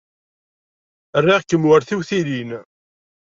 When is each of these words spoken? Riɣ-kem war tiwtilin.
Riɣ-kem 1.25 1.63
war 1.67 1.81
tiwtilin. 1.87 2.49